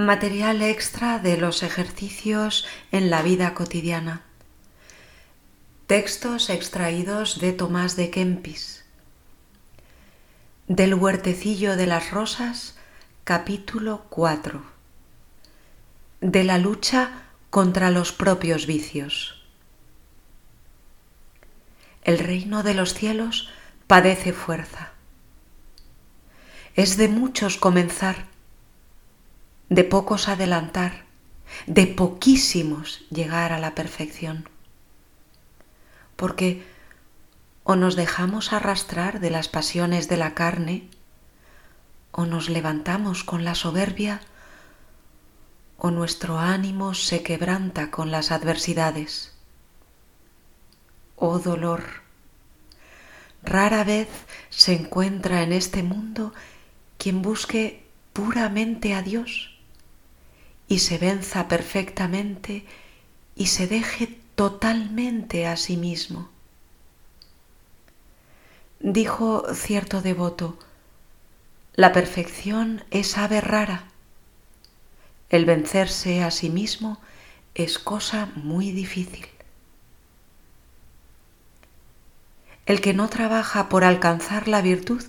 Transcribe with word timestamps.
Material 0.00 0.62
extra 0.62 1.18
de 1.18 1.36
los 1.36 1.62
ejercicios 1.62 2.66
en 2.90 3.10
la 3.10 3.20
vida 3.20 3.52
cotidiana. 3.52 4.22
Textos 5.86 6.48
extraídos 6.48 7.38
de 7.38 7.52
Tomás 7.52 7.96
de 7.96 8.08
Kempis. 8.08 8.86
Del 10.68 10.94
huertecillo 10.94 11.76
de 11.76 11.86
las 11.86 12.12
rosas, 12.12 12.78
capítulo 13.24 14.06
4. 14.08 14.62
De 16.22 16.44
la 16.44 16.56
lucha 16.56 17.24
contra 17.50 17.90
los 17.90 18.12
propios 18.12 18.66
vicios. 18.66 19.44
El 22.04 22.20
reino 22.20 22.62
de 22.62 22.72
los 22.72 22.94
cielos 22.94 23.50
padece 23.86 24.32
fuerza. 24.32 24.92
Es 26.74 26.96
de 26.96 27.08
muchos 27.08 27.58
comenzar 27.58 28.30
de 29.70 29.84
pocos 29.84 30.26
adelantar, 30.26 31.04
de 31.68 31.86
poquísimos 31.86 33.02
llegar 33.08 33.52
a 33.52 33.60
la 33.60 33.76
perfección. 33.76 34.48
Porque 36.16 36.66
o 37.62 37.76
nos 37.76 37.94
dejamos 37.94 38.52
arrastrar 38.52 39.20
de 39.20 39.30
las 39.30 39.46
pasiones 39.46 40.08
de 40.08 40.16
la 40.16 40.34
carne, 40.34 40.88
o 42.10 42.26
nos 42.26 42.48
levantamos 42.48 43.22
con 43.22 43.44
la 43.44 43.54
soberbia, 43.54 44.20
o 45.78 45.92
nuestro 45.92 46.40
ánimo 46.40 46.94
se 46.94 47.22
quebranta 47.22 47.92
con 47.92 48.10
las 48.10 48.32
adversidades. 48.32 49.36
Oh 51.14 51.38
dolor, 51.38 51.84
rara 53.44 53.84
vez 53.84 54.08
se 54.48 54.72
encuentra 54.74 55.44
en 55.44 55.52
este 55.52 55.84
mundo 55.84 56.34
quien 56.98 57.22
busque 57.22 57.86
puramente 58.12 58.94
a 58.94 59.02
Dios 59.02 59.59
y 60.70 60.78
se 60.78 60.98
venza 60.98 61.48
perfectamente 61.48 62.64
y 63.34 63.46
se 63.46 63.66
deje 63.66 64.20
totalmente 64.36 65.48
a 65.48 65.56
sí 65.56 65.76
mismo. 65.76 66.30
Dijo 68.78 69.52
cierto 69.52 70.00
devoto, 70.00 70.56
la 71.74 71.92
perfección 71.92 72.84
es 72.92 73.18
ave 73.18 73.40
rara. 73.40 73.88
El 75.28 75.44
vencerse 75.44 76.22
a 76.22 76.30
sí 76.30 76.50
mismo 76.50 77.00
es 77.56 77.80
cosa 77.80 78.30
muy 78.36 78.70
difícil. 78.70 79.26
El 82.66 82.80
que 82.80 82.94
no 82.94 83.08
trabaja 83.08 83.68
por 83.68 83.82
alcanzar 83.82 84.46
la 84.46 84.62
virtud 84.62 85.02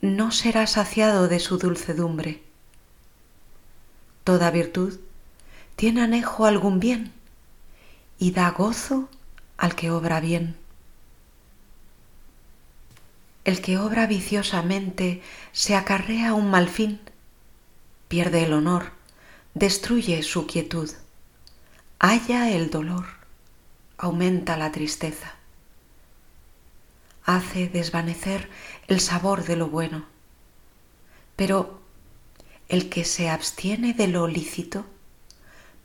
no 0.00 0.32
será 0.32 0.66
saciado 0.66 1.28
de 1.28 1.40
su 1.40 1.58
dulcedumbre. 1.58 2.53
Toda 4.24 4.50
virtud 4.50 4.98
tiene 5.76 6.02
anejo 6.02 6.46
algún 6.46 6.80
bien 6.80 7.12
y 8.18 8.30
da 8.30 8.50
gozo 8.50 9.10
al 9.58 9.74
que 9.74 9.90
obra 9.90 10.20
bien. 10.20 10.56
El 13.44 13.60
que 13.60 13.76
obra 13.76 14.06
viciosamente 14.06 15.22
se 15.52 15.76
acarrea 15.76 16.32
un 16.32 16.50
mal 16.50 16.70
fin, 16.70 17.00
pierde 18.08 18.44
el 18.44 18.54
honor, 18.54 18.92
destruye 19.52 20.22
su 20.22 20.46
quietud, 20.46 20.90
halla 21.98 22.50
el 22.50 22.70
dolor, 22.70 23.04
aumenta 23.98 24.56
la 24.56 24.72
tristeza, 24.72 25.34
hace 27.24 27.68
desvanecer 27.68 28.48
el 28.88 29.00
sabor 29.00 29.44
de 29.44 29.56
lo 29.56 29.68
bueno. 29.68 30.06
Pero 31.36 31.83
el 32.68 32.88
que 32.88 33.04
se 33.04 33.28
abstiene 33.28 33.94
de 33.94 34.08
lo 34.08 34.26
lícito, 34.26 34.86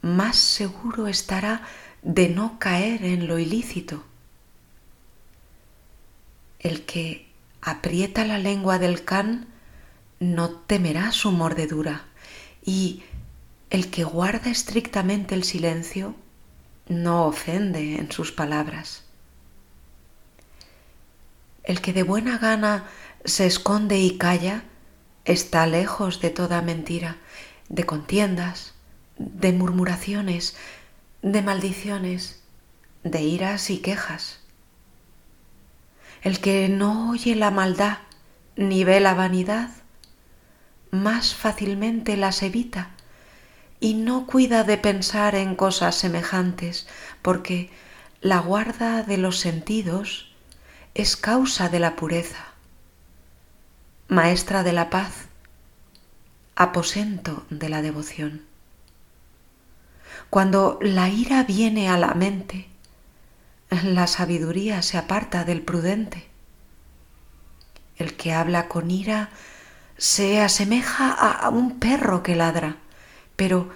más 0.02 0.38
seguro 0.38 1.08
estará 1.08 1.64
de 2.02 2.30
no 2.30 2.60
caer 2.60 3.04
en 3.04 3.28
lo 3.28 3.40
ilícito. 3.40 4.04
El 6.60 6.86
que 6.86 7.28
aprieta 7.62 8.26
la 8.26 8.38
lengua 8.38 8.80
del 8.80 9.04
can 9.04 9.48
no 10.20 10.52
temerá 10.52 11.12
su 11.12 11.32
mordedura 11.32 12.06
y 12.64 13.04
el 13.70 13.90
que 13.90 14.04
guarda 14.04 14.50
estrictamente 14.50 15.36
el 15.36 15.44
silencio 15.44 16.16
no 16.88 17.26
ofende 17.26 17.98
en 17.98 18.12
sus 18.12 18.32
palabras. 18.32 19.04
El 21.64 21.82
que 21.82 21.94
de 21.94 22.04
buena 22.04 22.38
gana 22.38 22.86
se 23.26 23.46
esconde 23.46 24.00
y 24.00 24.18
calla 24.18 24.64
está 25.30 25.68
lejos 25.68 26.22
de 26.22 26.32
toda 26.32 26.64
mentira, 26.64 27.18
de 27.70 27.86
contiendas, 27.86 28.74
de 29.20 29.54
murmuraciones, 29.54 30.58
de 31.22 31.44
maldiciones, 31.44 32.42
de 33.04 33.22
iras 33.22 33.70
y 33.70 33.78
quejas. 33.78 34.40
El 36.24 36.40
que 36.40 36.68
no 36.68 37.12
oye 37.12 37.36
la 37.36 37.52
maldad 37.52 38.00
ni 38.56 38.84
ve 38.84 39.00
la 39.00 39.14
vanidad, 39.14 39.70
más 40.90 41.36
fácilmente 41.36 42.18
las 42.18 42.42
evita 42.42 42.90
y 43.80 43.94
no 43.94 44.26
cuida 44.26 44.64
de 44.64 44.80
pensar 44.80 45.36
en 45.36 45.56
cosas 45.56 45.94
semejantes, 45.94 46.88
porque 47.22 47.70
la 48.20 48.40
guarda 48.40 49.04
de 49.04 49.18
los 49.18 49.38
sentidos 49.38 50.34
es 50.96 51.16
causa 51.16 51.70
de 51.70 51.80
la 51.80 51.96
pureza 51.96 52.50
maestra 54.10 54.64
de 54.64 54.74
la 54.74 54.90
paz, 54.90 55.28
aposento 56.56 57.46
de 57.52 57.70
la 57.70 57.84
devoción. 57.84 58.42
Cuando 60.32 60.80
la 60.82 61.10
ira 61.10 61.44
viene 61.44 61.90
a 61.90 61.98
la 61.98 62.16
mente, 62.16 62.68
la 63.84 64.08
sabiduría 64.08 64.82
se 64.82 64.98
aparta 64.98 65.44
del 65.44 65.62
prudente. 65.62 66.28
El 67.98 68.16
que 68.16 68.34
habla 68.34 68.68
con 68.68 68.90
ira 68.90 69.30
se 69.98 70.42
asemeja 70.42 71.12
a 71.12 71.48
un 71.50 71.80
perro 71.80 72.24
que 72.24 72.36
ladra, 72.36 72.78
pero 73.36 73.70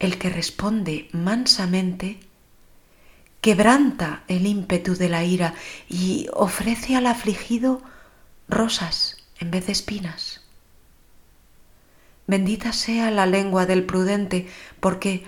el 0.00 0.18
que 0.18 0.28
responde 0.28 1.08
mansamente 1.12 2.18
quebranta 3.40 4.24
el 4.26 4.44
ímpetu 4.44 4.96
de 4.96 5.08
la 5.08 5.22
ira 5.22 5.54
y 5.88 6.26
ofrece 6.32 6.96
al 6.96 7.06
afligido 7.06 7.80
rosas 8.48 9.15
en 9.38 9.50
vez 9.50 9.66
de 9.66 9.72
espinas. 9.72 10.42
Bendita 12.26 12.72
sea 12.72 13.10
la 13.10 13.26
lengua 13.26 13.66
del 13.66 13.84
prudente, 13.84 14.48
porque 14.80 15.24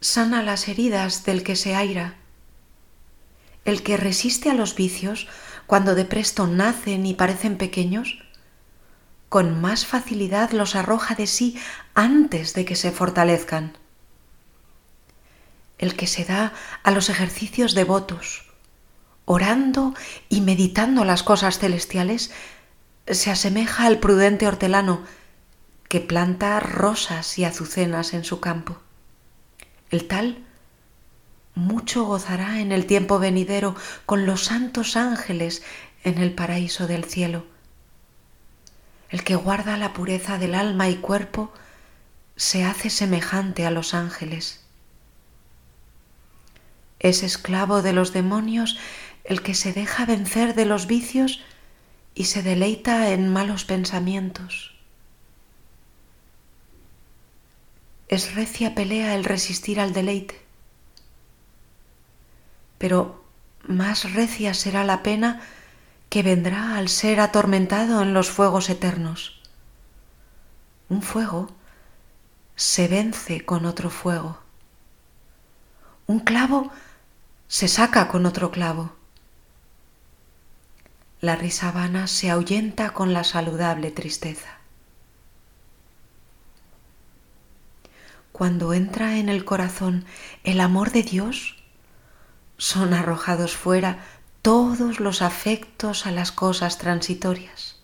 sana 0.00 0.42
las 0.42 0.68
heridas 0.68 1.24
del 1.24 1.42
que 1.42 1.56
se 1.56 1.74
aira. 1.74 2.16
El 3.64 3.82
que 3.82 3.96
resiste 3.96 4.50
a 4.50 4.54
los 4.54 4.74
vicios, 4.74 5.28
cuando 5.66 5.94
de 5.94 6.04
presto 6.04 6.46
nacen 6.46 7.06
y 7.06 7.14
parecen 7.14 7.56
pequeños, 7.56 8.24
con 9.28 9.60
más 9.60 9.86
facilidad 9.86 10.50
los 10.50 10.74
arroja 10.74 11.14
de 11.14 11.26
sí 11.26 11.58
antes 11.94 12.54
de 12.54 12.64
que 12.64 12.76
se 12.76 12.90
fortalezcan. 12.90 13.78
El 15.78 15.96
que 15.96 16.06
se 16.06 16.24
da 16.24 16.52
a 16.82 16.90
los 16.90 17.08
ejercicios 17.08 17.74
devotos, 17.74 18.44
orando 19.24 19.94
y 20.28 20.40
meditando 20.40 21.04
las 21.04 21.22
cosas 21.22 21.58
celestiales, 21.58 22.30
se 23.06 23.30
asemeja 23.30 23.86
al 23.86 23.98
prudente 23.98 24.46
hortelano 24.46 25.02
que 25.88 26.00
planta 26.00 26.58
rosas 26.60 27.38
y 27.38 27.44
azucenas 27.44 28.14
en 28.14 28.24
su 28.24 28.40
campo. 28.40 28.80
El 29.90 30.08
tal 30.08 30.44
mucho 31.54 32.04
gozará 32.04 32.60
en 32.60 32.72
el 32.72 32.86
tiempo 32.86 33.18
venidero 33.18 33.74
con 34.06 34.24
los 34.24 34.44
santos 34.44 34.96
ángeles 34.96 35.62
en 36.02 36.18
el 36.18 36.32
paraíso 36.32 36.86
del 36.86 37.04
cielo. 37.04 37.44
El 39.10 39.22
que 39.24 39.36
guarda 39.36 39.76
la 39.76 39.92
pureza 39.92 40.38
del 40.38 40.54
alma 40.54 40.88
y 40.88 40.96
cuerpo 40.96 41.52
se 42.36 42.64
hace 42.64 42.88
semejante 42.88 43.66
a 43.66 43.70
los 43.70 43.92
ángeles. 43.92 44.64
Es 46.98 47.22
esclavo 47.22 47.82
de 47.82 47.92
los 47.92 48.14
demonios 48.14 48.78
el 49.24 49.42
que 49.42 49.54
se 49.54 49.72
deja 49.72 50.06
vencer 50.06 50.54
de 50.54 50.64
los 50.64 50.86
vicios 50.86 51.42
y 52.14 52.24
se 52.24 52.42
deleita 52.42 53.10
en 53.10 53.32
malos 53.32 53.64
pensamientos. 53.64 54.74
Es 58.08 58.34
recia 58.34 58.74
pelea 58.74 59.14
el 59.14 59.24
resistir 59.24 59.80
al 59.80 59.92
deleite, 59.92 60.40
pero 62.78 63.24
más 63.66 64.12
recia 64.12 64.54
será 64.54 64.84
la 64.84 65.02
pena 65.02 65.40
que 66.10 66.22
vendrá 66.22 66.76
al 66.76 66.88
ser 66.88 67.20
atormentado 67.20 68.02
en 68.02 68.12
los 68.12 68.28
fuegos 68.28 68.68
eternos. 68.68 69.40
Un 70.90 71.00
fuego 71.00 71.48
se 72.54 72.86
vence 72.86 73.46
con 73.46 73.64
otro 73.64 73.88
fuego. 73.88 74.38
Un 76.06 76.20
clavo 76.20 76.70
se 77.48 77.66
saca 77.68 78.08
con 78.08 78.26
otro 78.26 78.50
clavo 78.50 78.92
la 81.22 81.36
risa 81.36 81.72
vana 81.72 82.06
se 82.06 82.30
ahuyenta 82.30 82.90
con 82.90 83.14
la 83.14 83.24
saludable 83.24 83.90
tristeza. 83.90 84.62
cuando 88.32 88.72
entra 88.72 89.18
en 89.18 89.28
el 89.28 89.44
corazón 89.44 90.04
el 90.42 90.60
amor 90.60 90.90
de 90.90 91.04
Dios, 91.04 91.54
son 92.56 92.92
arrojados 92.94 93.54
fuera 93.54 93.98
todos 94.40 94.98
los 94.98 95.22
afectos 95.22 96.06
a 96.06 96.10
las 96.10 96.32
cosas 96.32 96.78
transitorias. 96.78 97.76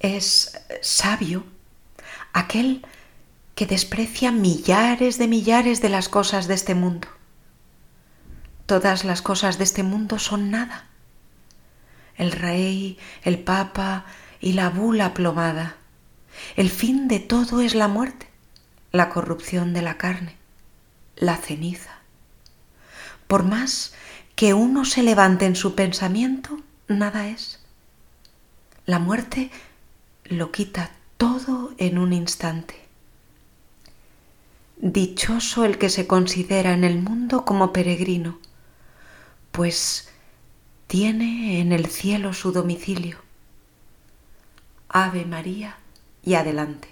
Es 0.00 0.58
sabio 0.80 1.44
aquel 2.32 2.86
que 3.54 3.66
desprecia 3.66 4.32
millares 4.32 5.18
de 5.18 5.28
millares 5.28 5.82
de 5.82 5.90
las 5.90 6.08
cosas 6.08 6.48
de 6.48 6.54
este 6.54 6.74
mundo. 6.74 7.08
Todas 8.64 9.04
las 9.04 9.20
cosas 9.20 9.58
de 9.58 9.64
este 9.64 9.82
mundo 9.82 10.18
son 10.18 10.50
nada. 10.50 10.88
El 12.16 12.32
rey, 12.32 12.98
el 13.22 13.38
papa 13.38 14.04
y 14.40 14.52
la 14.52 14.68
bula 14.68 15.14
plomada. 15.14 15.76
El 16.56 16.70
fin 16.70 17.08
de 17.08 17.20
todo 17.20 17.60
es 17.60 17.74
la 17.74 17.88
muerte, 17.88 18.28
la 18.90 19.08
corrupción 19.08 19.72
de 19.72 19.82
la 19.82 19.96
carne, 19.98 20.36
la 21.16 21.36
ceniza. 21.36 21.98
Por 23.26 23.44
más 23.44 23.94
que 24.34 24.54
uno 24.54 24.84
se 24.84 25.02
levante 25.02 25.46
en 25.46 25.56
su 25.56 25.74
pensamiento, 25.74 26.58
nada 26.88 27.28
es. 27.28 27.60
La 28.84 28.98
muerte 28.98 29.50
lo 30.24 30.50
quita 30.50 30.90
todo 31.16 31.72
en 31.78 31.98
un 31.98 32.12
instante. 32.12 32.74
Dichoso 34.76 35.64
el 35.64 35.78
que 35.78 35.88
se 35.88 36.06
considera 36.06 36.72
en 36.72 36.82
el 36.82 37.00
mundo 37.00 37.44
como 37.44 37.72
peregrino, 37.72 38.40
pues 39.52 40.11
tiene 40.92 41.62
en 41.62 41.72
el 41.72 41.86
cielo 41.86 42.34
su 42.34 42.52
domicilio. 42.52 43.16
Ave 44.90 45.24
María 45.24 45.78
y 46.22 46.34
adelante. 46.34 46.88